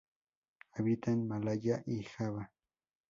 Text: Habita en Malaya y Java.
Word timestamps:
Habita 0.71 1.11
en 1.11 1.27
Malaya 1.27 1.83
y 1.85 2.01
Java. 2.01 2.51